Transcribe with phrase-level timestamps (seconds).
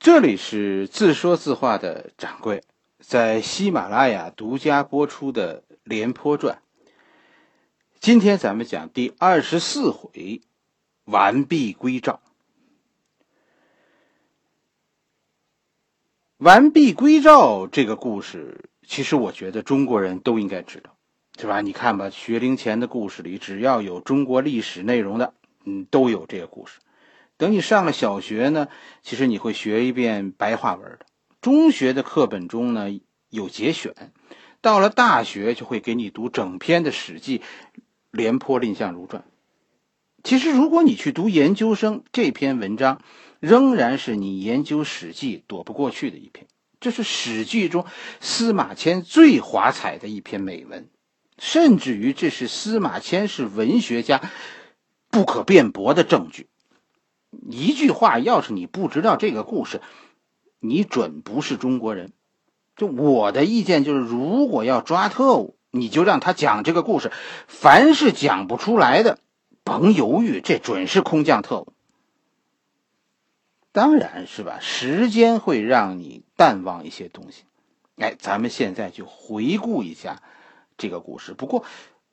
[0.00, 2.62] 这里是自说自话的掌柜，
[3.00, 6.62] 在喜马拉雅独家播出的《廉颇传》。
[8.00, 10.40] 今天咱们讲第二十四回，
[11.04, 12.22] 完璧归赵。
[16.38, 20.96] 完璧归赵这个故事，其实我觉得中国人都应该知道，
[21.38, 21.60] 是吧？
[21.60, 25.34] 你看吧，学龄前的故事里，只要有中国历史内容的，
[25.66, 26.78] 嗯，都有这个故事。
[27.40, 28.68] 等你上了小学呢，
[29.02, 31.06] 其实你会学一遍白话文的；
[31.40, 33.92] 中学的课本中呢有节选；
[34.60, 37.38] 到了大学就会给你读整篇的《史记》
[38.10, 39.22] 《廉颇蔺相如传》。
[40.22, 43.00] 其实，如果你去读研究生，这篇文章
[43.40, 46.46] 仍然是你研究《史记》躲不过去的一篇。
[46.78, 47.86] 这是《史记》中
[48.20, 50.90] 司马迁最华彩的一篇美文，
[51.38, 54.20] 甚至于这是司马迁是文学家
[55.10, 56.48] 不可辩驳的证据。
[57.50, 59.80] 一句话，要是你不知道这个故事，
[60.58, 62.12] 你准不是中国人。
[62.76, 67.12] 就我的意见就是，如果要抓特务，你就让他讲这个故事。
[67.46, 69.18] 凡是讲不出来的，
[69.64, 71.72] 甭犹豫，这准是空降特务。
[73.72, 77.44] 当然是吧，时间会让你淡忘一些东西。
[77.96, 80.22] 哎，咱们现在就回顾一下
[80.78, 81.34] 这个故事。
[81.34, 81.64] 不过，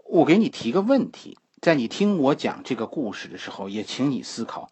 [0.06, 4.70] 我给你提个问题，在你听我讲这个故事的时候，也请你思考。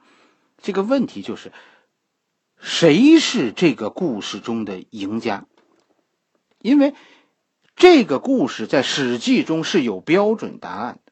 [0.65, 1.51] 这个问题就是，
[2.57, 5.45] 谁是这个故事中的赢家？
[6.57, 6.95] 因为
[7.75, 11.11] 这个故事在《史记》中是有标准答案的，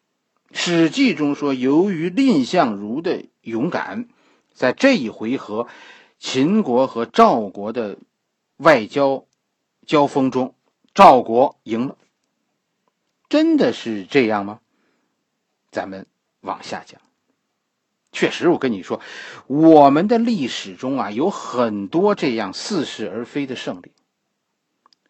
[0.60, 4.10] 《史记》中说，由于蔺相如的勇敢，
[4.56, 5.68] 在这一回合，
[6.18, 8.00] 秦国和赵国的
[8.58, 9.28] 外交
[9.86, 10.56] 交锋中，
[10.96, 11.96] 赵国赢了。
[13.30, 14.62] 真的是这样吗？
[15.70, 16.08] 咱们
[16.42, 17.00] 往下讲。
[18.14, 19.02] 确实，我跟你说，
[19.48, 23.92] 我们的历史中啊，有很多这样似是而非的胜利。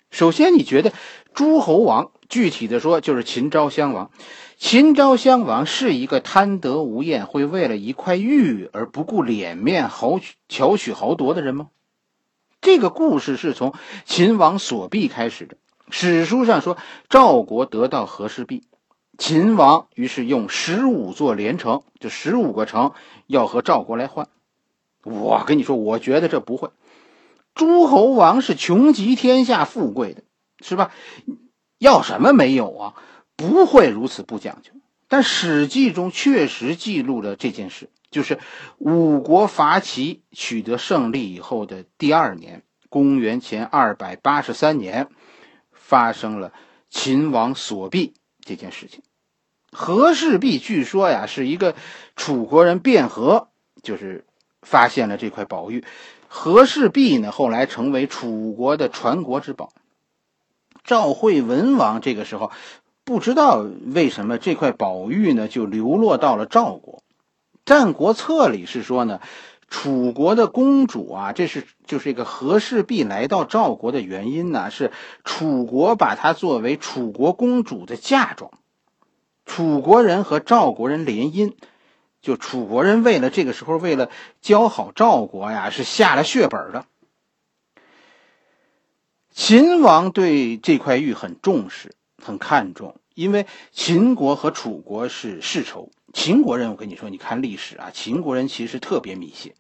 [0.10, 0.94] 首先，你觉得
[1.34, 4.10] 诸侯王，具体的说就是秦昭襄王，
[4.58, 11.68] 秦昭襄王是一个贪得无厌、会为了一块玉而不顾脸面、豪取巧取豪夺的人吗？
[12.62, 13.74] 这个故事是从
[14.06, 15.58] 秦王所毕开始的。
[15.90, 16.78] 史书上说，
[17.10, 18.64] 赵国得到和氏璧。
[19.18, 22.94] 秦王于是用十五座连城，就十五个城，
[23.28, 24.28] 要和赵国来换。
[25.04, 26.70] 我跟你说，我觉得这不会。
[27.54, 30.24] 诸侯王是穷极天下富贵的，
[30.62, 30.92] 是吧？
[31.78, 32.94] 要什么没有啊？
[33.36, 34.72] 不会如此不讲究。
[35.08, 38.40] 但《史记》中确实记录了这件事，就是
[38.80, 45.10] 五国伐齐取得胜利以后的第二年，公元前二百八十三年，
[45.72, 46.52] 发生了
[46.90, 48.14] 秦王所毙。
[48.46, 49.02] 这件事情，
[49.72, 51.76] 和氏璧据说呀是一个
[52.16, 53.48] 楚国人卞和，
[53.82, 54.26] 就是
[54.62, 55.84] 发现了这块宝玉。
[56.28, 59.72] 和氏璧呢后来成为楚国的传国之宝。
[60.84, 62.52] 赵惠文王这个时候
[63.04, 67.02] 不知道为什么这块宝玉呢就流落到了赵国。
[67.66, 69.22] 战国策里是说呢。
[69.76, 74.92] 楚国的公主啊，这是就是一个和氏璧来到赵国的原因呢，是
[75.24, 78.52] 楚国把她作为楚国公主的嫁妆。
[79.46, 81.54] 楚国人和赵国人联姻，
[82.22, 84.12] 就楚国人为了这个时候为了
[84.42, 86.86] 交好赵国呀，是下了血本的。
[89.32, 95.90] 秦王对这块玉很重视，很看重，因为秦国和楚国是世仇。
[96.14, 99.54] 秦国人，我跟你说，你看历史啊，秦国人其实特别迷信。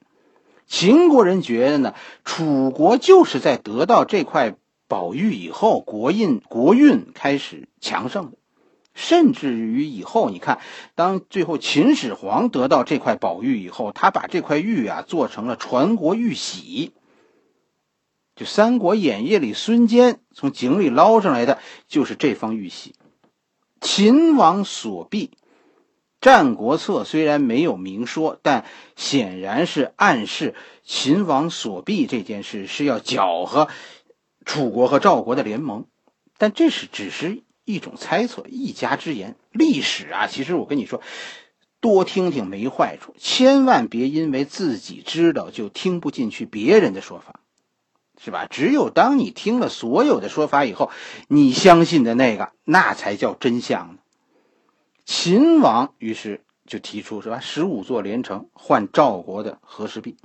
[0.73, 1.93] 秦国人觉得呢，
[2.25, 4.55] 楚国就是在得到这块
[4.87, 8.31] 宝玉以后，国运国运开始强盛，
[8.95, 10.61] 甚至于以后你看，
[10.95, 16.93] 当最后秦始皇得到这块宝玉以后，他把这块玉啊做成了传国玉玺。
[18.35, 22.95] 就《三国演义》里孙坚从井里捞上来的就是这方玉玺，
[23.79, 25.27] 秦王所璧。
[26.23, 28.63] 《战国策》虽然没有明说，但
[28.95, 33.67] 显然是暗示秦王所避这件事是要搅和
[34.45, 35.85] 楚国和赵国的联盟，
[36.37, 39.35] 但这是只是一种猜测，一家之言。
[39.51, 41.01] 历史啊，其实我跟你说，
[41.81, 47.41] 多听听没坏处，千万别因为自己知道就听不进去别人的说法，
[48.17, 48.47] 是吧？
[48.49, 50.89] 只有当你听了所有的说法以后，
[51.27, 53.95] 你相信的那个，那才叫真相呢。
[55.05, 60.17] 秦王于是就提出是吧，十五座连城换赵国的和氏璧。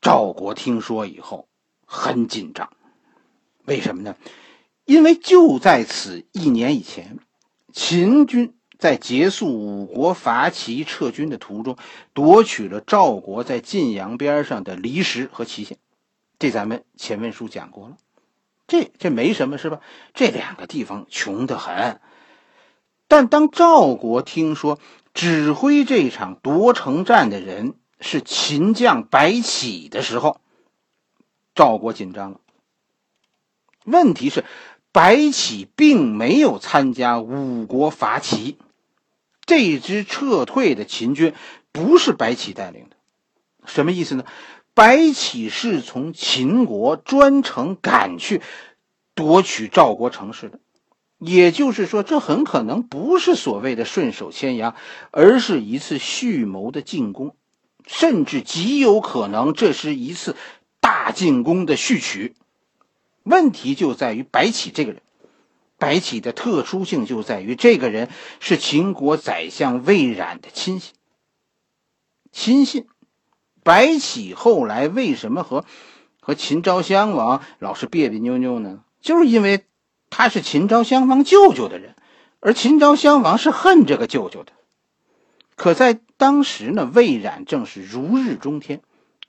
[0.00, 1.48] 赵国听说以后
[1.86, 2.70] 很紧张，
[3.64, 4.16] 为什么呢？
[4.84, 7.18] 因为就在此一年以前，
[7.72, 11.76] 秦军在结束五国伐齐撤军的途中，
[12.14, 15.78] 夺取了赵国在晋阳边上的离石和祁县。
[16.38, 17.96] 这咱们前文书讲过了，
[18.66, 19.80] 这这没什么是吧？
[20.14, 22.00] 这两个地方穷得很。
[23.08, 24.78] 但当赵国听说
[25.14, 30.40] 指挥这场夺城战的人是秦将白起的时候，
[31.54, 32.40] 赵国紧张了。
[33.84, 34.44] 问题是，
[34.92, 38.58] 白起并没有参加五国伐齐，
[39.46, 41.32] 这支撤退的秦军
[41.72, 42.96] 不是白起带领的，
[43.64, 44.24] 什么意思呢？
[44.74, 48.42] 白起是从秦国专程赶去
[49.14, 50.60] 夺取赵国城市的。
[51.18, 54.76] 也就是说，这很可能不是所谓的顺手牵羊，
[55.10, 57.34] 而是一次蓄谋的进攻，
[57.88, 60.36] 甚至极有可能这是一次
[60.80, 62.34] 大进攻的序曲。
[63.24, 65.02] 问题就在于白起这个人，
[65.76, 70.94] 白起的特殊性就在于这个人是秦国宰相魏冉的亲信。
[72.30, 72.86] 亲信，
[73.64, 75.64] 白起后来为什么和
[76.20, 78.84] 和秦昭襄王老是别别扭扭呢？
[79.00, 79.64] 就是因为。
[80.10, 81.94] 他是秦昭襄王舅舅的人，
[82.40, 84.52] 而秦昭襄王是恨这个舅舅的。
[85.56, 88.80] 可在当时呢，魏冉正是如日中天。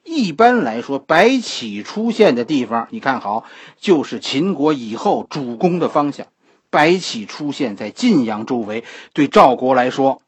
[0.03, 3.43] 一般来说，白起出现的地方，你看好，
[3.77, 6.27] 就是秦国以后主攻的方向。
[6.71, 8.83] 白起出现在晋阳周围，
[9.13, 10.21] 对赵国来说，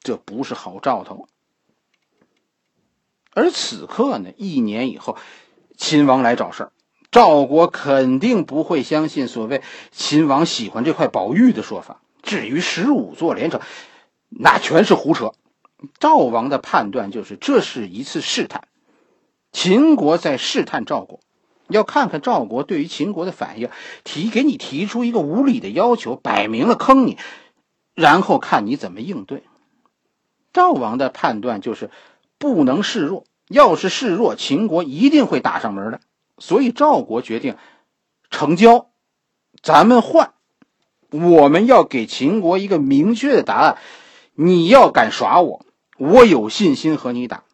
[0.00, 1.28] 这不是好兆头。
[3.32, 5.16] 而此刻呢，一年以后，
[5.76, 6.72] 秦王来找事儿。
[7.10, 12.00] 赵国肯定不会相信所谓秦王喜欢这块宝玉的说法。
[12.22, 13.60] 至于十五座连城，
[14.28, 15.32] 那全是胡扯。
[15.98, 18.64] 赵王的判断就是这是一次试探，
[19.50, 21.20] 秦国在试探赵国，
[21.68, 23.70] 要看看赵国对于秦国的反应，
[24.04, 27.16] 提给你提出一个无理的要求，摆明了坑你，
[27.94, 29.42] 然后看你怎么应对。
[30.52, 31.90] 赵王的判断就是
[32.36, 36.00] 不能示弱，要是示弱，秦国一定会打上门来。
[36.40, 37.56] 所以赵国决定
[38.30, 38.90] 成交，
[39.62, 40.32] 咱们换，
[41.10, 43.78] 我们要给秦国一个明确的答案。
[44.34, 45.64] 你要敢耍我，
[45.98, 47.44] 我有信心和你打。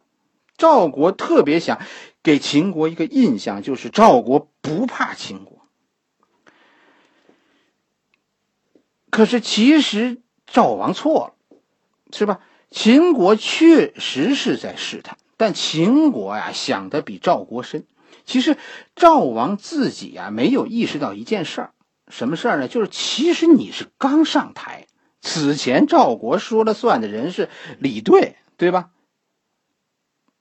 [0.57, 1.79] 赵国特别想
[2.23, 5.57] 给秦国一个印象，就是赵国不怕秦国。
[9.09, 11.57] 可是其实赵王错了，
[12.11, 12.39] 是吧？
[12.69, 17.85] 秦国确实是在试探，但秦国呀想的比赵国深。
[18.27, 18.57] 其实
[18.93, 21.71] 赵王自己呀没有意识到一件事儿，
[22.09, 22.67] 什么事儿呢？
[22.67, 24.85] 就是其实你是刚上台，
[25.21, 28.89] 此前赵国说了算的人是李队，对吧？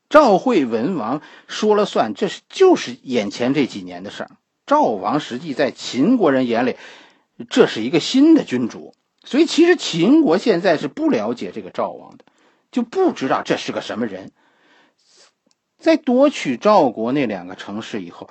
[0.08, 4.30] 赵惠文王说了算，这是就是眼前这几年的事儿。
[4.66, 6.76] 赵王实际在秦国人眼里，
[7.48, 8.94] 这是一个新的君主，
[9.24, 12.24] 所以其实秦国现在是不了解这个赵王的，
[12.72, 14.32] 就不知道这是个什么人。
[15.78, 18.28] 在夺取赵国那两个城市以后，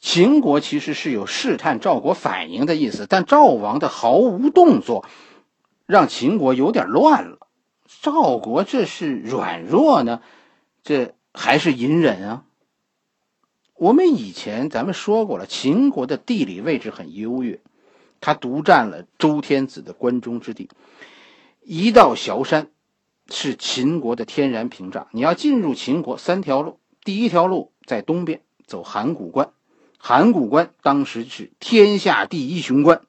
[0.00, 5.06] 秦国其实是有试探赵国反应的意思，但赵王的毫无动作，
[5.86, 7.38] 让秦国有点乱了。
[8.02, 10.20] 赵国这是软弱呢，
[10.82, 12.44] 这还是隐忍啊？
[13.74, 17.60] 我们以前咱们说过了，秦国的地理位置很优越，
[18.20, 20.68] 它独占了周天子的关中之地，
[21.62, 22.68] 一道崤山
[23.30, 25.08] 是秦国的天然屏障。
[25.12, 26.78] 你要进入秦国，三条路。
[27.02, 29.50] 第一条路在东边，走函谷关，
[29.98, 33.02] 函谷关当时是天下第一雄关。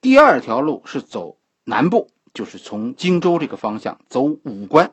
[0.00, 4.92] 第二条路是走南部，就是从荆州这个方向走武关，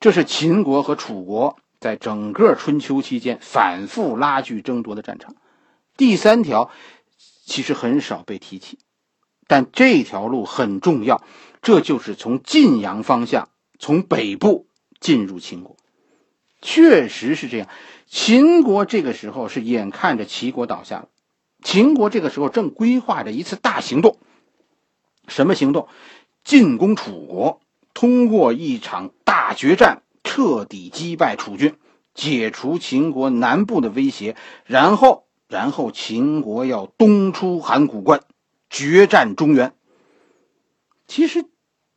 [0.00, 5.34] 这是秦国和楚国在整个春秋期间反复拉锯争夺的战场。
[5.96, 6.70] 第三条
[7.46, 8.78] 其实很少被提起，
[9.46, 11.22] 但这条路很重要，
[11.62, 13.48] 这就是从晋阳方向
[13.84, 14.66] 从北部
[14.98, 15.76] 进入秦国。
[16.62, 17.68] 确实是这样，
[18.06, 21.08] 秦国这个时候是眼看着齐国倒下了，
[21.62, 24.16] 秦国这个时候正规划着一次大行动。
[25.28, 25.86] 什么行动？
[26.44, 27.60] 进攻楚国，
[27.92, 31.76] 通过一场大决战彻底击败楚军，
[32.14, 34.34] 解除秦国南部的威胁。
[34.64, 38.22] 然后，然后秦国要东出函谷关，
[38.70, 39.74] 决战中原。
[41.06, 41.44] 其实，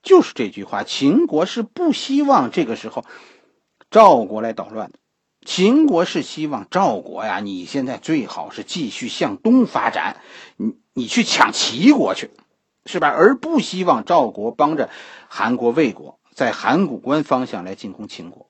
[0.04, 3.04] 就是这句话，秦国是不希望这个时候。
[3.90, 5.00] 赵国来捣乱的，
[5.46, 10.18] 秦国是希望赵国呀，你现在最好是继续向东发展，
[10.58, 12.30] 你你去抢齐国去，
[12.86, 13.08] 是吧？
[13.08, 14.90] 而不希望赵国帮着
[15.30, 18.47] 韩国、魏国在函谷关方向来进攻秦国。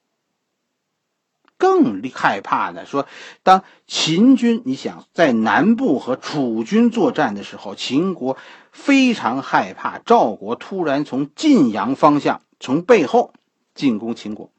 [1.58, 2.86] 更害怕呢。
[2.86, 3.08] 说
[3.44, 8.38] 当秦军，你想在南部和楚军作战的时候，秦国
[8.72, 13.34] 非常害怕赵国突然从晋阳方向从背后
[13.74, 14.52] 进攻秦国。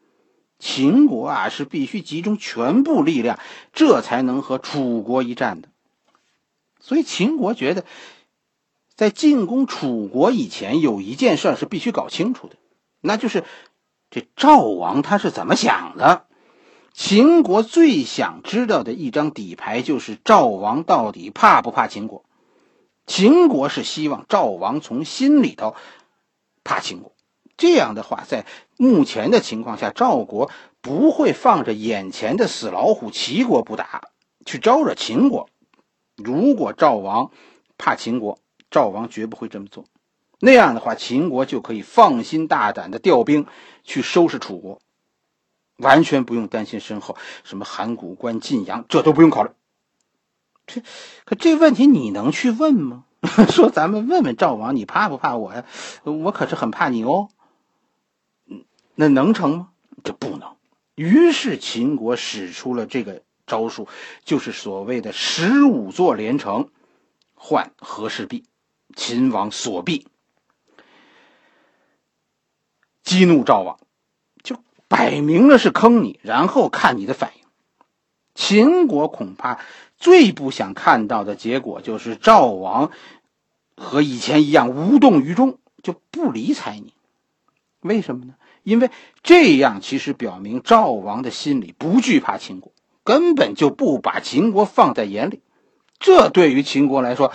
[0.59, 3.39] 秦国啊，是必须集中全部力量，
[3.73, 5.69] 这才能和楚国一战的。
[6.81, 7.85] 所以秦国觉得，
[8.97, 12.57] 在进攻楚国以前，有一件事是必须搞清楚的，
[13.01, 13.45] 那就是
[14.11, 16.25] 这赵王他是怎么想的。
[16.99, 22.25] 秦国最想知道的一张底牌就是赵王到底怕不怕秦国。
[23.07, 25.77] 秦国是希望赵王从心里头
[26.65, 27.13] 怕秦国。
[27.57, 30.51] 这样的话，在目前的情况下，赵国
[30.81, 34.09] 不会放着眼前的死老虎齐国不打，
[34.45, 35.49] 去招惹秦国。
[36.17, 37.31] 如果赵王
[37.79, 38.41] 怕秦国，
[38.73, 39.85] 赵王绝不会这么做。
[40.41, 43.47] 那样的话，秦国就可以放心大胆的调兵
[43.85, 44.81] 去收拾楚国，
[45.79, 49.51] 完全不用担心身后什么函谷关、晋阳，这都不用考虑。
[50.67, 50.83] 这
[51.25, 53.05] 可这问题你能去问吗？
[53.51, 55.65] 说咱们问问赵王，你怕不怕我呀？
[56.05, 57.31] 我可是很怕你哦。
[58.47, 59.71] 嗯那能成吗？
[60.05, 60.57] 这不能。
[60.95, 63.89] 于是秦国使出了这个招数，
[64.25, 66.71] 就是所谓的十五座连城，
[67.35, 68.45] 换和氏璧，
[68.95, 70.07] 秦王所必，
[73.03, 73.79] 激怒赵王，
[74.89, 77.45] 摆明了是坑你，然后看你的反应。
[78.35, 79.61] 秦国恐怕
[79.97, 82.91] 最不想看到的结果，就是赵王
[83.77, 86.95] 和以前一样无动于衷，就不理睬你。
[87.81, 88.35] 为什么呢？
[88.65, 88.91] 因为
[89.23, 95.43] 这样其实表明赵王的心里不惧怕秦国，根本就不把秦国放在眼里。
[95.99, 97.33] 这对于秦国来说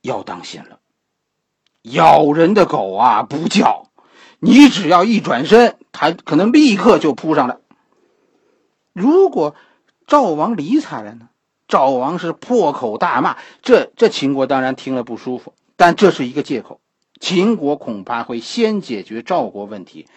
[0.00, 0.80] 要当心了。
[1.82, 3.90] 咬人的狗啊不叫，
[4.44, 7.58] 你只要一转身，他可能立刻就扑上来。
[8.92, 9.54] 如果
[10.08, 11.28] 赵王理睬了呢？
[11.68, 16.80] 赵王是破口大骂，这这秦国当然听了不舒服，但这是一个借口。
[17.20, 20.08] 秦国恐怕会先解决赵国问题，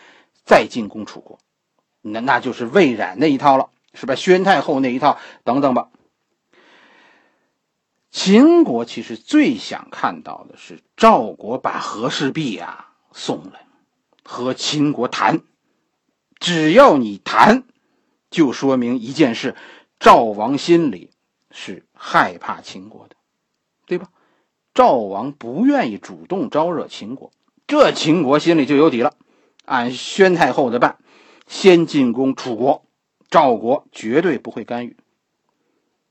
[0.43, 1.37] 再进攻楚国，
[2.01, 4.15] 那那就是魏冉那一套了，是吧？
[4.15, 5.89] 宣太后那一套等等吧。
[8.09, 13.64] 秦国其实最想看到的是赵国把和氏璧啊送来，
[14.25, 15.41] 和秦国谈。
[16.37, 17.63] 只要你谈，
[18.29, 19.55] 就说明一件事：
[19.99, 21.11] 赵王心里
[21.49, 23.15] 是害怕秦国的，
[23.85, 24.09] 对吧？
[24.73, 27.31] 赵王不愿意主动招惹秦国，
[27.65, 29.13] 这秦国心里就有底了。
[29.63, 30.97] 按宣太后的办，
[31.47, 32.85] 先进攻楚国，
[33.29, 34.97] 赵国绝对不会干预。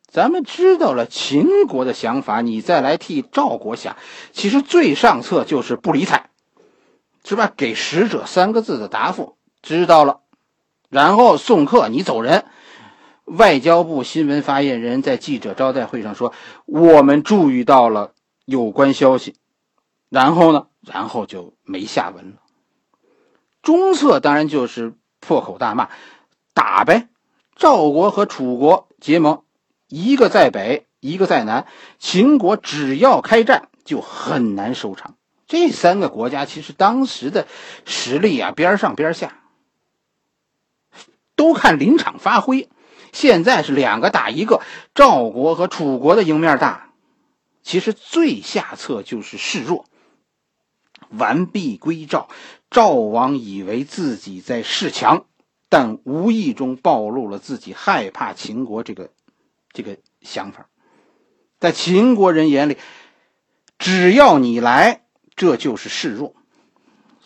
[0.09, 3.97] 咱们知道了秦国的想法，你再来替赵国想，
[4.33, 6.31] 其实最上策就是不理睬，
[7.25, 7.53] 是吧？
[7.57, 10.21] 给使者三个字的答复，知道了，
[10.91, 12.45] 然后送客，你走人。
[13.25, 16.35] 外交部新闻发言人在记者招待会上说
[16.67, 18.13] ：“我们注意到了。”
[18.45, 19.37] 有关消息，
[20.11, 20.67] 然后呢？
[20.83, 22.37] 然后就没下文了。
[23.63, 25.89] 中策当然就是破口大骂，
[26.53, 27.09] 打呗。
[27.57, 29.45] 赵国和楚国结盟，
[29.89, 31.67] 一个在北，一个在南。
[31.99, 35.17] 秦国只要开战，就很难收场。
[35.47, 37.47] 这三个国家其实当时的
[37.85, 39.43] 实力啊，边上边下，
[41.37, 42.69] 都看临场发挥。
[43.13, 44.61] 现在是两个打一个，
[44.95, 46.91] 赵国和楚国的赢面大。
[47.63, 49.87] 其实最下策就是示弱，
[51.11, 52.29] 完璧归赵。
[52.71, 55.27] 赵王以为自己在示强，
[55.69, 59.11] 但无意中暴露了自己害怕秦国这个
[59.73, 60.69] 这个想法。
[61.61, 62.79] 在秦国人眼里，
[63.79, 65.04] 只要你来，
[65.37, 66.35] 这就是示弱。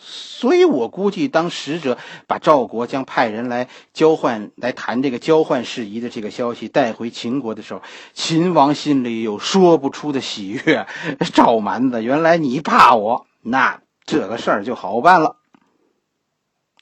[0.00, 1.98] 所以我估计，当使者
[2.28, 7.82] 把赵国将派人来交换、来谈这个交换事宜的这个消息带回秦国的时候，
[8.14, 10.86] 秦王心里有说不出的喜悦。
[11.34, 15.36] 赵蛮子，原来你怕我，那这个事儿就好办了。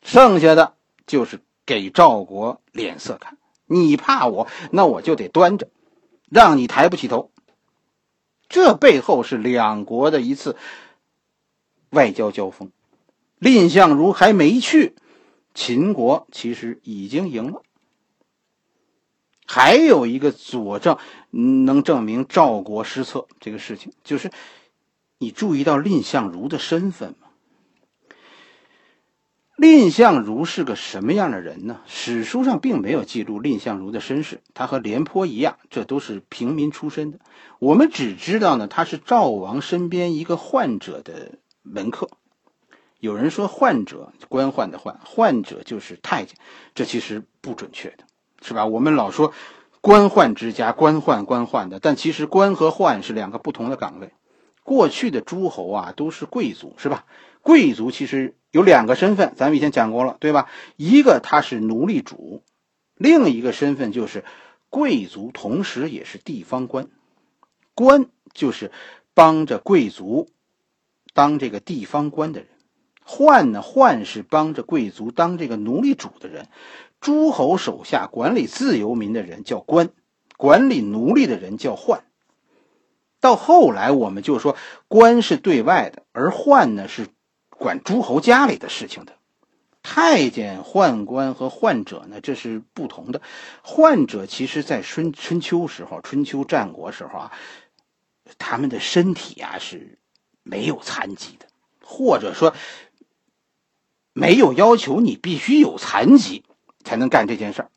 [0.02, 0.74] 剩下的
[1.06, 5.68] 就是给赵国脸色看，你怕我，那我就得端着，
[6.28, 7.30] 让你抬不起头。
[8.48, 10.56] 这背后是两国的一次
[11.90, 12.70] 外交交锋。
[13.38, 14.94] 蔺相如还没去，
[15.54, 17.62] 秦国其实已经赢了。
[19.46, 20.98] 还有一个佐证，
[21.30, 24.30] 能证明赵国失策这个事情，就是
[25.18, 27.28] 你注意到蔺相如的身份吗？
[29.58, 31.80] 蔺相如是个什么样的人呢？
[31.86, 37.20] 史书上并没有记录蔺相如的身世，他和廉颇一样，这都是平民出身的。
[37.58, 41.38] 我们只知道呢，他是赵王身边一个患者的
[41.70, 42.08] 门客。
[42.98, 46.36] 有人说宦者官宦的宦，宦者就是太监，
[46.74, 48.04] 这其实不准确的，
[48.42, 48.64] 是吧？
[48.66, 49.32] 我们老说
[49.80, 54.12] 官宦之家，官宦官宦的，但其实官和宦是两个不同的岗位。
[54.62, 57.04] 过去的诸侯啊，都是贵族，是吧？
[57.42, 60.48] 贵族其实有两个身份，咱们以前讲过了，对吧？
[60.76, 62.42] 一个他是奴隶主，
[62.96, 64.24] 另一个身份就是
[64.68, 66.88] 贵族，同时也是地方官。
[67.74, 68.72] 官就是
[69.14, 70.28] 帮着贵族
[71.16, 72.48] 当这个地方官的人，
[73.06, 76.46] 宦呢，宦是帮着贵族当这个奴隶主的人。
[77.00, 79.88] 诸侯手下管理自由民的人叫官，
[80.36, 82.00] 管理奴隶的人叫宦。
[83.18, 84.56] 到后来，我们就说
[84.88, 87.08] 官是对外的，而宦呢是
[87.48, 89.14] 管诸侯家里的事情的。
[89.82, 93.22] 太监、宦官和宦者呢，这是不同的。
[93.64, 97.32] 宦者其实，在春春秋时候、春秋战国时候啊，
[98.36, 99.98] 他们的身体啊是
[100.46, 101.46] 没有残疾的，
[101.82, 102.54] 或者说
[104.12, 106.44] 没有要求你必须有残疾
[106.84, 107.70] 才能干这件事儿。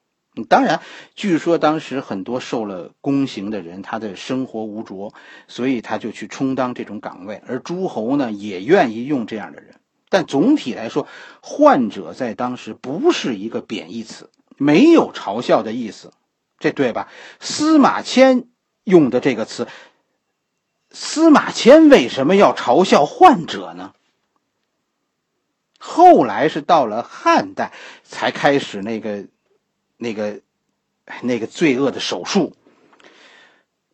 [0.48, 0.80] 当然，
[1.16, 5.12] 据说当时很多受了宫刑的人，他的生活无着，
[5.48, 7.42] 所以他就去充当这种岗位。
[7.46, 9.76] 而诸侯呢，也愿意用这样的人。
[10.08, 11.08] 但总体来说，
[11.42, 16.14] 患者在当时不是一个贬义词，没有嘲笑的意思，
[16.58, 17.10] 这对吧？
[17.42, 18.46] 司马迁
[18.86, 19.68] 用的这个词，
[20.92, 23.94] 司马迁为什么要嘲笑患者呢？
[25.78, 27.72] 后来是到了汉代
[28.04, 29.26] 才开始那个。
[30.02, 30.40] 那个，
[31.24, 32.56] 那个罪恶的手术，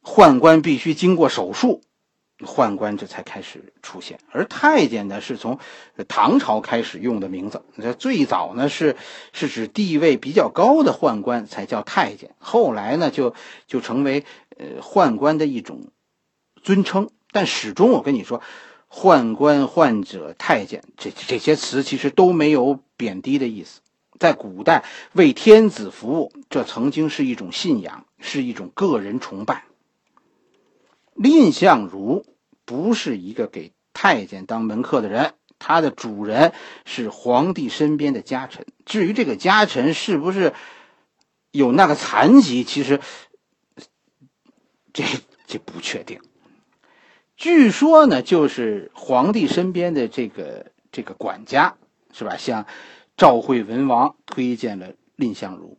[0.03, 1.81] 宦官必须经过手术，
[2.37, 4.19] 宦官这才开始出现。
[4.29, 5.57] 而太监呢，是从
[6.07, 7.63] 唐朝开始用的名字。
[7.73, 8.95] 那最早呢是
[9.33, 13.33] 是指地位比较高的宦官才叫太监，后来呢就
[13.65, 14.25] 就成为
[14.57, 15.87] 呃宦官的一种
[16.65, 17.09] 尊称。
[17.31, 18.41] 但始终我跟你说，
[18.89, 23.79] 宦官、宦者、太监这这些词其实都没有贬低的意思。
[24.17, 29.65] 在古代为天子服务，这曾经是一种信仰，是一种个人崇拜。
[31.13, 32.25] 蔺相如
[32.63, 36.53] 不是一个给太监当门客的人，他的主人
[36.85, 38.65] 是皇帝身边的家臣。
[38.85, 40.53] 至于这个家臣是不是
[41.51, 43.01] 有那个残疾，其实
[44.93, 45.03] 这
[45.45, 46.21] 这不确定。
[47.37, 51.75] 据说呢，就是皇帝身边的这个这个管家，
[52.13, 52.37] 是吧？
[52.37, 52.65] 像。
[53.17, 55.77] 赵惠文王推荐了蔺相如。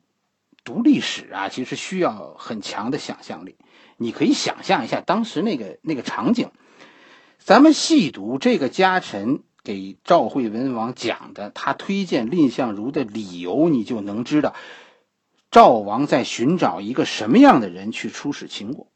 [0.64, 3.57] 读历史啊，其实需要很强的想象力。
[3.99, 6.51] 你可以想象一下当时那个那个场景。
[7.38, 14.55] 咱们细读这个家臣给赵惠文王讲的，他推荐蔺相如的理由，你就能知道
[15.51, 18.87] 赵王在寻找一个什么样的人去出使秦国。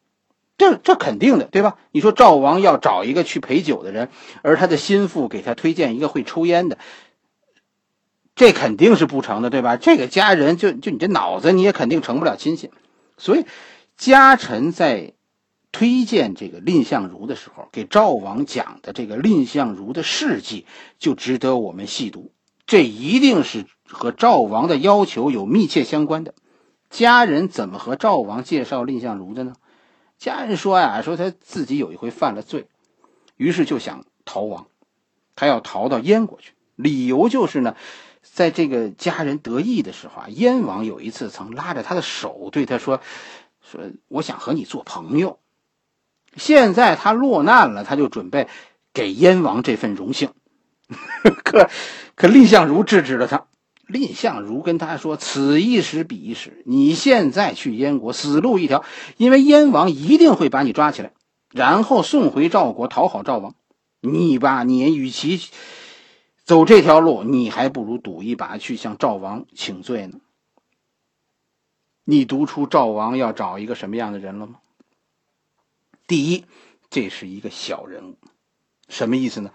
[0.61, 1.79] 这这肯定的，对吧？
[1.91, 4.11] 你说赵王要找一个去陪酒的人，
[4.43, 6.77] 而他的心腹给他推荐一个会抽烟的。
[8.35, 9.79] 这肯定是不成的，对吧？
[9.79, 12.71] 这个家人就就你这脑子，你也肯定成不了亲戚。
[13.17, 13.47] 所以，
[13.97, 15.15] 家臣在
[15.73, 20.67] 推荐这个蔺相如的时候，给赵王讲的这个蔺相如的事迹，
[20.99, 22.33] 就值得我们细读。
[22.67, 26.35] 这一定是和赵王的要求有密切相关的。
[26.91, 29.55] 家人怎么和赵王介绍蔺相如的呢？
[30.21, 32.69] 家人说呀，说他自己有一回犯了罪，
[33.37, 34.69] 于是就想逃亡，
[35.35, 37.75] 他要逃到燕国去，理由就是呢。
[38.23, 43.01] 在这个家人得意的时候啊，燕王有一次曾拉着他的手对他说
[43.65, 45.39] ：“说我想和你做朋友。”
[46.37, 48.47] 现在他落难了，他就准备
[48.93, 50.33] 给燕王这份荣幸。
[51.43, 51.71] 可
[52.15, 53.47] 可蔺相如制止了他。
[53.91, 58.85] 蔺相如跟他说：“此一时彼一时，你现在去燕国，死路一条，
[59.17, 61.13] 因为燕王一定会把你抓起来，
[61.51, 63.55] 然后送回赵国讨好赵王。
[64.01, 65.41] 你吧，你与其……”
[66.43, 70.19] 走这条路，你还不如赌一把去向赵王请罪呢。
[72.03, 74.57] 你读出赵王要找一个什么样的人了吗？
[76.09, 76.45] 第一，
[76.89, 78.17] 这是一个小人物，
[78.89, 79.53] 什么意思呢？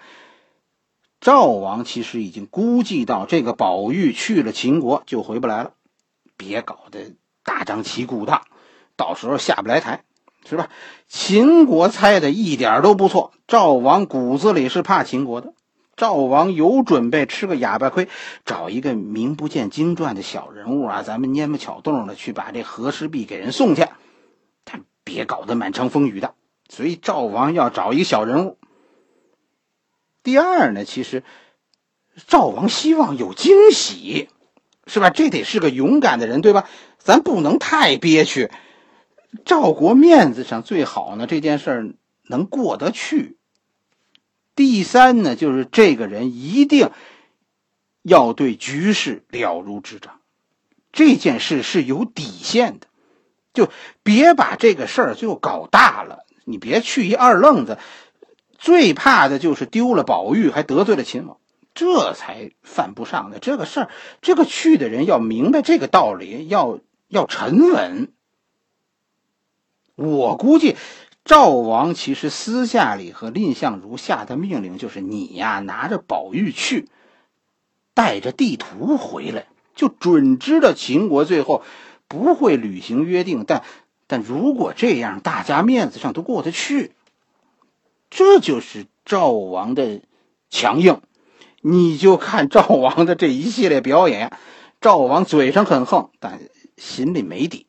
[1.26, 5.72] 赵王其实已经估计到这个宝玉去了秦国就回不来了，
[6.38, 8.44] 别搞得大张旗鼓的，
[8.96, 10.04] 到时候下不来台，
[10.48, 10.70] 是吧？
[11.08, 15.56] 秦国猜的一点都不错，赵王骨子里是怕秦国的。
[15.96, 18.08] 赵王有准备吃个哑巴亏，
[18.46, 23.88] 找一个名不见经传的小人物啊，咱们蔫不巧动的去把这和氏璧给人送去，
[24.64, 26.36] 但别搞得满城风雨的。
[26.70, 28.60] 所以赵王要找一个小人物。
[30.26, 31.24] 第二呢，其实
[32.26, 34.28] 赵王希望有惊喜，
[34.88, 35.12] 是吧？
[35.12, 36.68] 这得是个勇敢的人，对吧？
[36.98, 38.50] 咱不能太憋屈，
[39.46, 43.38] 赵国面子上最好呢，这件事儿能过得去。
[44.56, 46.90] 第三呢，就是这个人一定
[48.02, 50.22] 要对局势了如指掌，
[50.92, 52.88] 这件事是有底线的，
[53.54, 53.70] 就
[54.02, 56.26] 别把这个事儿最后搞大了。
[56.48, 57.78] 你别去一二愣子，
[58.66, 61.38] 最怕的就是丢了宝玉，还得罪了秦王，
[61.76, 63.90] 这才犯不上的这个事儿。
[64.24, 68.12] 这个去的人要明白这个道理，要要沉稳。
[69.94, 70.76] 我估计。
[71.24, 76.88] 赵王其实私下里和蔺相如下的命令就是：你呀，拿着宝玉去，
[77.94, 81.62] 带着地图回来，就准知道秦国最后
[82.08, 83.44] 不会履行约定。
[83.46, 83.62] 但
[84.08, 86.95] 但如果这样，大家面子上都过得去。
[88.16, 90.00] 这就是赵王的
[90.50, 91.02] 强硬。
[91.60, 94.32] 你就看赵王的这一系列表演，
[94.80, 96.40] 赵王嘴上很横，但
[96.78, 97.68] 心里没底。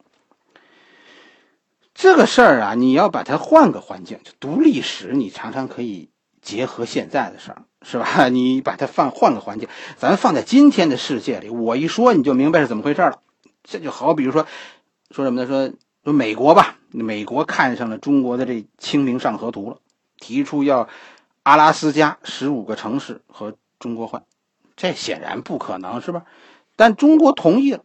[1.92, 8.28] 这个事儿啊，你要把它换个环境，就读历史，你常常可以结合现在的事儿，是吧？
[8.30, 13.18] 你把它放换个环境，咱放在今天的世界里，我一说你就明白是怎么回事了。
[13.64, 14.46] 这就好比如说，
[15.10, 15.48] 说什么呢？
[15.48, 15.72] 说
[16.04, 19.78] 说美国吧，美国看上了中国的这《清明上河图》了，
[20.18, 20.88] 提出要
[21.42, 24.24] 阿拉斯加十五个城市和中国换，
[24.76, 26.24] 这显然不可能，是吧？
[26.76, 27.84] 但中国同意了，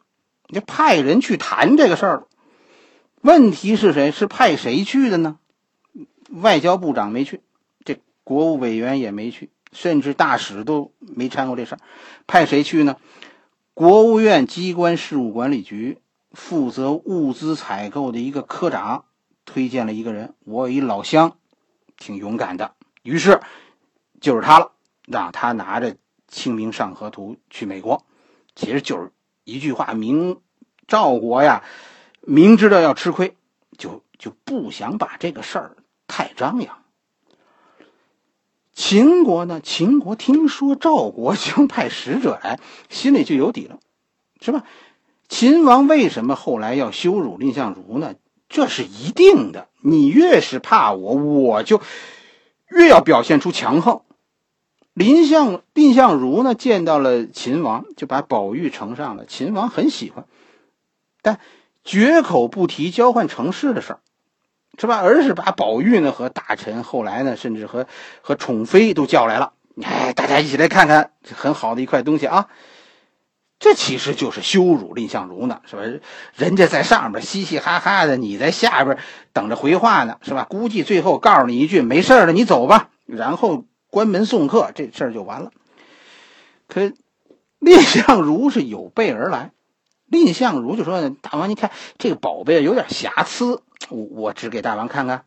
[0.50, 2.28] 就派人去谈这个事儿了。
[3.22, 4.12] 问题是谁？
[4.12, 5.38] 是派谁去的呢？
[6.30, 7.42] 外交部长没去，
[7.86, 11.82] 这国务委员也没去，甚至大使都没掺和这事儿。
[12.26, 12.98] 派谁去呢？
[13.74, 16.00] 国务院机关事务管理局
[16.32, 19.06] 负责物资采购的一个科长
[19.46, 21.38] 推荐了一个人，我有一老乡，
[22.02, 23.40] 挺勇敢的，于是
[24.20, 24.72] 就是他了，
[25.06, 25.94] 让他拿着
[26.28, 28.04] 《清明上河图》去美国。
[28.56, 29.12] 其实就是
[29.44, 30.42] 一句话：明
[30.88, 31.64] 赵国呀。
[32.24, 33.36] 明知道要吃亏，
[33.78, 36.84] 就就不想把这个事儿太张扬。
[38.74, 39.60] 秦国呢？
[39.60, 42.60] 秦国听说赵国将派使者来，
[42.90, 43.80] 心里就有底了，
[44.40, 44.64] 是吧？
[45.30, 48.16] 秦王为什么后来要羞辱蔺相如呢？
[48.52, 49.68] 这是一定的。
[49.82, 51.82] 你越是怕我，我就
[52.70, 54.02] 越要表现出强横。
[54.94, 59.26] 蔺相蔺相如呢，见到了秦王，就把宝玉呈上了。
[59.26, 60.26] 秦王很喜欢，
[61.24, 61.40] 但。
[61.84, 64.00] 绝口不提交换城市的事儿，
[64.78, 65.02] 是吧？
[65.02, 67.88] 而是把宝玉呢和大臣，后来呢，甚至和
[68.22, 69.54] 和宠妃都叫来了。
[69.82, 72.50] 哎，大家一起来看看，很好的一块东西啊！
[73.62, 75.84] 这其实就是羞辱蔺相如呢，是吧？
[76.36, 78.98] 人家在上边嘻嘻哈哈的，你在下边
[79.34, 80.48] 等着回话呢，是吧？
[80.50, 85.52] 估计最后告诉你一句没事了，你走吧，然后关门送客，这事儿就完了。
[86.68, 86.92] 可
[87.60, 89.52] 蔺相如是有备而来。
[90.10, 95.24] 蔺相如就说：“大王，你看这个宝贝有点瑕疵，我我指给大王看看。”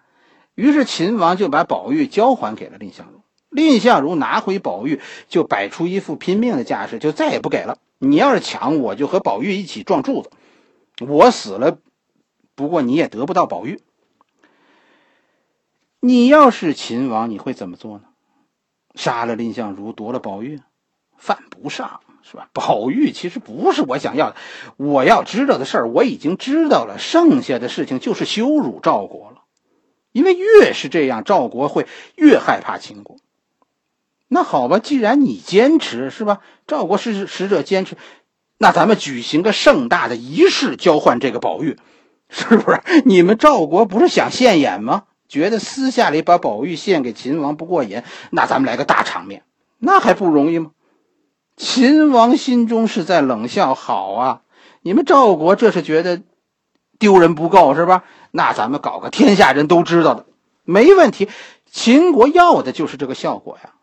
[0.56, 3.23] 于是秦王就把宝玉交还给了蔺相如。
[3.54, 7.78] 蔺相如拿回宝玉，就摆出一副拼命的架势，就再也不给了。
[7.98, 10.30] 你要是抢，我就和宝玉一起撞柱子。
[11.06, 11.78] 我死了，
[12.54, 13.80] 不过你也得不到宝玉。
[16.00, 18.04] 你要是秦王，你会怎么做呢？
[18.94, 20.60] 杀了蔺相如，夺了宝玉，
[21.16, 22.00] 犯不上。
[22.26, 22.48] 是吧？
[22.54, 24.36] 宝玉其实不是我想要的，
[24.78, 29.42] 我要知道的事儿我已经知道了，剩下的事情就是羞辱赵国了。
[30.10, 31.86] 因为越是这样，赵国会
[32.16, 33.18] 越害怕秦国。
[34.28, 36.40] 那好吧，既然你坚持，是吧？
[36.66, 37.96] 赵国使使者坚持，
[38.58, 41.76] 那咱们举行个盛大的仪式，交换这个宝玉，
[42.28, 42.80] 是不是？
[43.04, 45.04] 你们赵国不是想现眼吗？
[45.28, 49.42] 觉得私下里把宝玉献给秦王不过瘾，那咱们来个大场面，
[49.78, 50.70] 那还不容易吗？
[51.56, 54.40] 秦王心中是在冷笑：“好啊，
[54.82, 56.22] 你们赵国这是觉得
[56.98, 58.04] 丢人不够是吧？
[58.32, 60.26] 那咱们搞个天下人都知道的，
[60.64, 61.28] 没问题。
[61.70, 63.73] 秦国要的就是这个效果呀。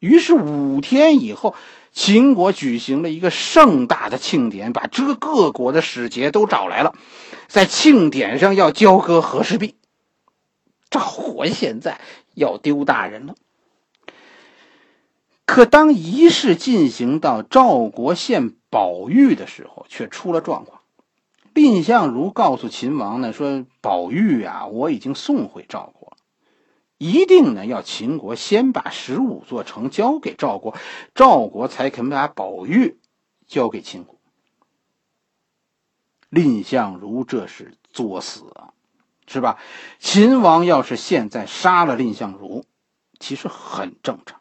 [0.00, 1.54] 于是五天以后，
[1.92, 6.94] 秦国举行了一个盛大的庆典，把这各国的使节都找来了，
[7.46, 9.76] 在庆典上要交割和氏璧。
[10.90, 12.00] 赵国现在
[12.34, 13.34] 要丢大人了。”
[15.44, 20.80] 可当仪式进行到赵国献宝玉的时候，却出了状况。
[21.52, 25.99] 蔺相如告诉秦王呢，说宝玉啊，我已经送回赵国，
[27.00, 30.76] 一定呢要秦国先把十五座城交给赵国，
[31.14, 32.98] 赵国才肯把宝玉
[33.46, 34.18] 交给秦国。
[36.28, 38.74] 蔺相如这是作死啊，
[39.26, 39.56] 是吧？
[39.98, 42.66] 秦王要是现在杀了蔺相如，
[43.18, 44.38] 其实很正常。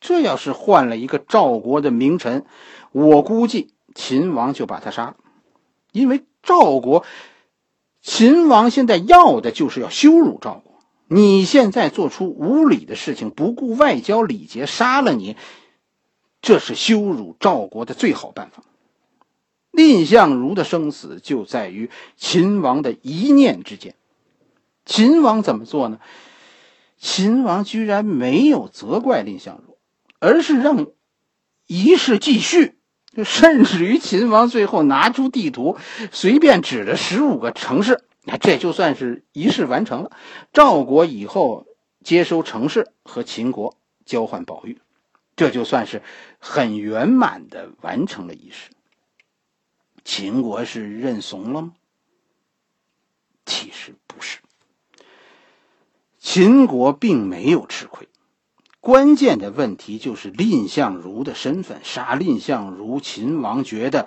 [0.00, 2.44] 这要是换了一个赵国的名臣，
[2.92, 5.16] 我估计秦王就把他杀了，
[5.92, 7.06] 因为赵国
[8.02, 10.73] 秦王现在要的就是要羞辱赵国，
[11.06, 15.36] 你现在做出无礼的事情，不顾外交礼节杀了你，
[16.40, 18.62] 这是羞辱赵国的最好办法。
[19.70, 23.94] 蔺相如的生死就在于秦王的一念之间。
[24.84, 25.98] 秦王怎么做呢？
[26.96, 29.76] 秦王居然没有责怪蔺相如，
[30.20, 30.86] 而是让
[31.66, 32.78] 仪式继续。
[33.24, 35.76] 甚至于秦王最后拿出地图，
[36.10, 38.02] 随便指了十五个城市。
[38.24, 40.10] 那这就算是仪式完成了，
[40.52, 41.66] 赵国以后
[42.02, 44.80] 接收城市和秦国交换宝玉，
[45.36, 46.02] 这就算是
[46.38, 48.70] 很圆满的完成了仪式。
[50.04, 51.74] 秦国是认怂了吗？
[53.46, 54.38] 其实不是，
[56.18, 58.08] 秦国并没有吃亏。
[58.80, 64.06] 关键的问题就是蔺相如的身份，杀蔺相如，秦王觉得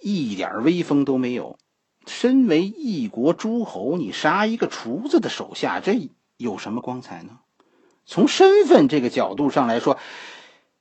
[0.00, 1.58] 一点威风都没有。
[2.06, 7.38] 身为一国诸侯，你杀一个厨子的手下，这有什么光彩呢？
[8.06, 9.98] 从身份这个角度上来说，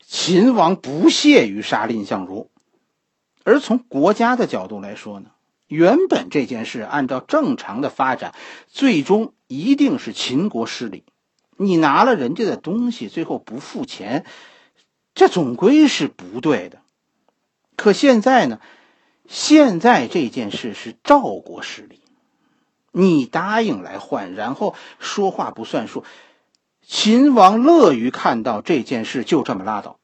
[0.05, 2.49] 秦王不屑于杀蔺相如；
[3.43, 5.29] 而从国家的角度来说呢，
[5.67, 8.33] 原本这件事按照正常的发展，
[8.67, 11.03] 最终一定是秦国失利。
[11.55, 14.25] 你拿了人家的东西，最后不付钱，
[15.15, 16.79] 这总归是不对的。
[17.77, 18.59] 可现在呢？
[19.27, 21.99] 现在这件事是赵国势力，
[22.91, 26.03] 你答应来换，然后说话不算数。
[26.85, 29.97] 秦王乐于看到这件事就这么拉倒。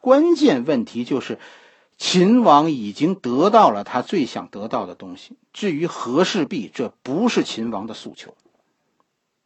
[0.00, 1.38] 关键问题就是，
[1.96, 5.36] 秦王已经得到了他最想得到的东西。
[5.52, 8.34] 至于和氏璧，这不是秦王的诉求。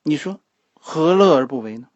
[0.02, 0.40] 你说
[0.74, 1.88] 何乐而不为呢？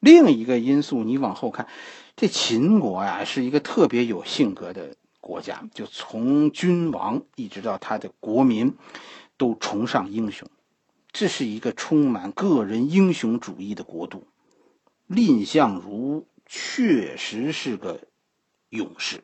[0.00, 1.68] 另一个因素，你往后看，
[2.16, 4.96] 这秦国呀，是一个特别有性格的。
[5.22, 8.74] 国家就从君王一直到他的国民，
[9.36, 10.48] 都崇尚英雄，
[11.12, 14.26] 这是一个充满个人英雄主义的国度。
[15.06, 18.00] 蔺相如确实是个
[18.68, 19.22] 勇士，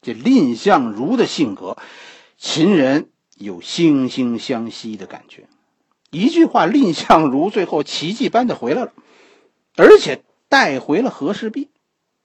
[0.00, 1.76] 这蔺相如的性格，
[2.38, 5.48] 秦人有惺惺相惜的感觉。
[6.10, 8.92] 一句话，蔺相如最后奇迹般的回来了，
[9.74, 11.70] 而且带回了和氏璧。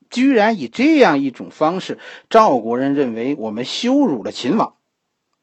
[0.10, 4.76] 居然以这样一种方式，赵国人认为我们羞辱了秦王，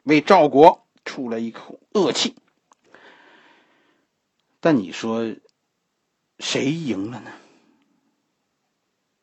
[0.02, 2.34] 为赵国出了一口恶气。
[4.60, 5.36] 但你说，
[6.40, 7.30] 谁赢了呢？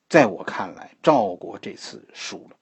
[0.08, 2.56] 在我看来，赵国这次输了。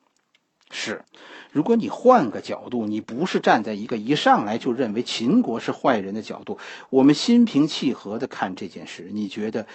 [0.72, 1.04] 是，
[1.52, 6.58] 如果你换个角度，你不是站在一个一上来就认为秦国是坏人的角度，
[6.90, 9.68] 我们心平气和的看这件事，你觉得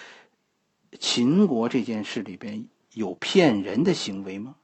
[0.99, 2.67] 秦国这件事里边？
[2.97, 4.55] 有骗人的行为吗？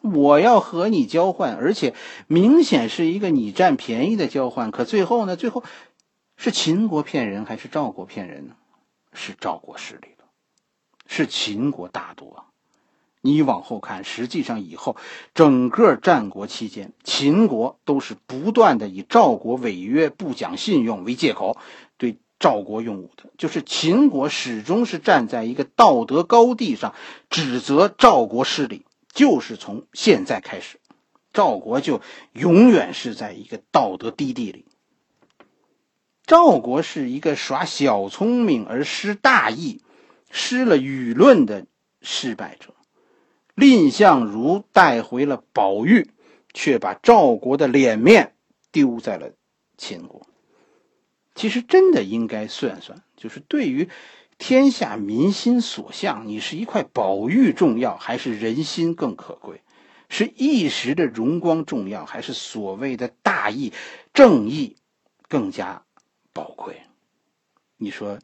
[0.00, 1.92] 我要和你交换，而且
[2.28, 4.70] 明显是一个你占便宜的交换。
[4.70, 5.34] 可最后呢？
[5.34, 5.64] 最后
[6.36, 8.54] 是秦国骗人还是赵国骗人呢？
[9.12, 10.26] 是赵国失利了，
[11.08, 12.46] 是秦国大度啊！
[13.20, 14.96] 你往后看，实际上以后
[15.34, 21.56] 整个战国期间，秦国都是不断的以赵国违约、不讲信用为借口。
[22.42, 26.92] 赵国用武的，就是秦国始终是站在一个道德高地上，
[27.30, 28.84] 指责赵国失礼。
[29.14, 30.80] 就是从现在开始，
[31.32, 32.00] 赵国就
[32.32, 34.64] 永远是在一个道德低地里。
[36.26, 39.80] 赵国是一个耍小聪明而失大义、
[40.28, 41.66] 失了舆论的
[42.00, 42.74] 失败者。
[43.54, 46.10] 蔺相如带回了宝玉，
[46.52, 48.34] 却把赵国的脸面
[48.72, 49.30] 丢在了
[49.76, 50.26] 秦国。
[51.34, 53.88] 其实真的应该算算，就是对于
[54.36, 59.62] 天下民心所向，你是一块宝玉重要，还是人心更可贵？
[60.10, 63.72] 是一时的荣光重要，还是所谓的大义、
[64.12, 64.76] 正义
[65.26, 65.84] 更加
[66.34, 66.82] 宝贵？
[67.78, 68.18] 你说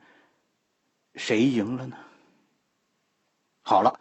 [1.15, 1.97] 谁赢了呢？
[3.63, 3.99] 好了，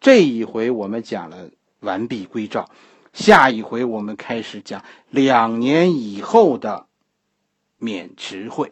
[0.00, 2.70] 这一回我们讲了完璧归赵，
[3.12, 6.86] 下一回我们开始讲两年以后的。
[7.86, 8.68] 免职会。